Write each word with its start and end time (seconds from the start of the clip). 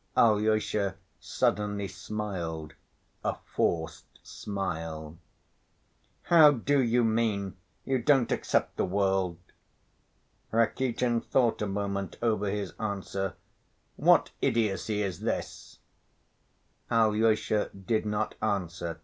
"Alyosha 0.16 0.96
suddenly 1.20 1.86
smiled 1.86 2.74
a 3.22 3.36
forced 3.44 4.18
smile. 4.20 5.16
"How 6.22 6.50
do 6.50 6.82
you 6.82 7.04
mean, 7.04 7.56
you 7.84 8.02
don't 8.02 8.32
accept 8.32 8.76
the 8.76 8.84
world?" 8.84 9.38
Rakitin 10.50 11.20
thought 11.20 11.62
a 11.62 11.68
moment 11.68 12.18
over 12.20 12.50
his 12.50 12.72
answer. 12.80 13.34
"What 13.94 14.32
idiocy 14.42 15.02
is 15.04 15.20
this?" 15.20 15.78
Alyosha 16.90 17.68
did 17.70 18.04
not 18.06 18.34
answer. 18.42 18.98